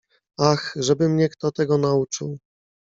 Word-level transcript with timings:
"Ach, 0.39 0.73
żeby 0.75 1.09
mnie 1.09 1.29
kto 1.29 1.51
tego 1.51 1.77
nauczył." 1.77 2.39